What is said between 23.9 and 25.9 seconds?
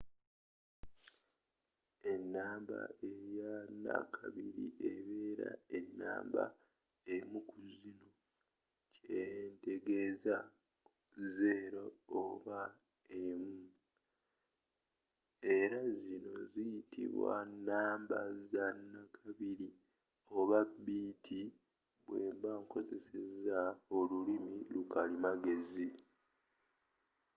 olulimi lwa kalimagezi